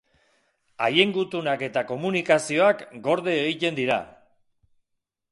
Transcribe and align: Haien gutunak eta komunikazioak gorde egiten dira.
Haien 0.85 1.11
gutunak 1.17 1.65
eta 1.67 1.83
komunikazioak 1.91 2.81
gorde 3.09 3.35
egiten 3.41 3.77
dira. 3.81 3.99